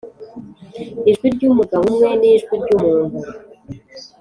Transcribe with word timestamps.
ijwi 1.09 1.27
ryumugabo 1.35 1.83
umwe 1.91 2.09
nijwi 2.19 2.53
ryumuntu. 2.63 3.19